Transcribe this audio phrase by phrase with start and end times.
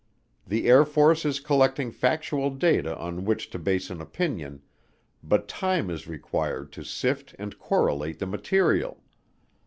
[0.47, 4.63] The Air Force is collecting factual data on which to base an opinion,
[5.23, 9.03] but time is required to sift and correlate the material.